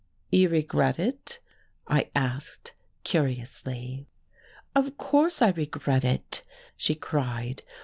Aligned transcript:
"You 0.31 0.49
regret 0.49 0.97
it?" 0.97 1.37
I 1.87 2.09
asked 2.15 2.73
curiously. 3.03 4.07
"Of 4.73 4.97
course 4.97 5.43
I 5.43 5.51
regret 5.51 6.03
it!" 6.03 6.41
she 6.75 6.95
cried. 6.95 7.61